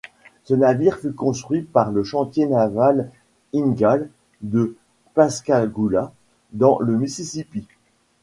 [0.45, 3.11] Ce navire fut construit par le chantier naval
[3.53, 4.09] Ingalls
[4.41, 4.75] de
[5.13, 6.11] Pascagoula,
[6.53, 7.67] dans le Mississippi.